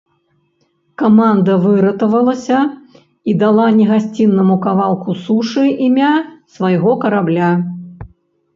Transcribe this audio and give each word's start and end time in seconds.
Каманда 1.01 1.53
выратавалася 1.65 2.57
і 3.31 3.37
дала 3.45 3.67
негасціннаму 3.79 4.55
кавалку 4.65 5.09
сушы 5.27 5.69
імя 5.91 6.11
свайго 6.59 6.91
карабля. 7.05 7.49